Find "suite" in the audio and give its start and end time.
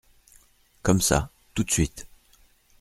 1.69-2.07